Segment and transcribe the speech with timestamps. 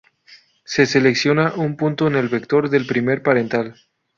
[0.63, 3.75] Se selecciona un punto en el vector del primer parental.